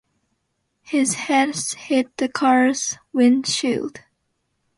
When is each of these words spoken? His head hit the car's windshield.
His 0.81 1.13
head 1.13 1.55
hit 1.77 2.17
the 2.17 2.27
car's 2.27 2.97
windshield. 3.13 4.01